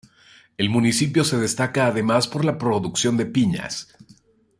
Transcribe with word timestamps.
El 0.57 0.67
municipio 0.71 1.23
se 1.23 1.37
destaca 1.37 1.85
además 1.85 2.27
por 2.27 2.43
la 2.43 2.57
producción 2.57 3.17
de 3.17 3.27
piñas. 3.27 3.95